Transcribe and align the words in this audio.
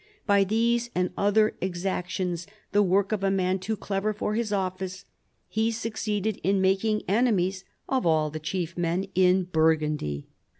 By 0.25 0.43
these 0.45 0.89
and 0.95 1.11
other 1.15 1.55
exactions, 1.61 2.47
the 2.71 2.81
work 2.81 3.11
of 3.11 3.23
a 3.23 3.29
man 3.29 3.59
too 3.59 3.77
clever 3.77 4.13
for 4.13 4.33
his 4.33 4.51
office, 4.51 5.05
he 5.47 5.69
succeeded 5.69 6.37
in 6.41 6.59
making 6.59 7.03
enemies 7.07 7.65
of 7.87 8.07
all 8.07 8.31
the 8.31 8.39
chief 8.39 8.75
men 8.75 9.05
in 9.13 9.43
Bur 9.43 9.77
gundy." 9.77 10.25